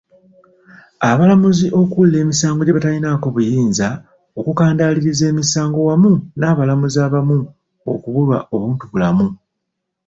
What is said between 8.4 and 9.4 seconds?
obuntubulamu.